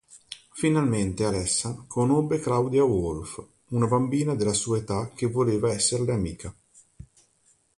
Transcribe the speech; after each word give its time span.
Finalmente 0.53 1.23
Alessa 1.25 1.85
conobbe 1.87 2.39
Claudia 2.39 2.83
Wolf, 2.83 3.39
una 3.67 3.85
bambina 3.85 4.33
della 4.33 4.51
sua 4.53 4.77
età 4.79 5.11
che 5.13 5.27
voleva 5.27 5.71
esserle 5.71 6.11
amica. 6.11 6.55